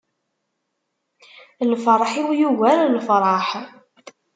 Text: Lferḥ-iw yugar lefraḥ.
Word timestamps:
Lferḥ-iw 1.71 2.29
yugar 2.39 2.79
lefraḥ. 2.87 3.49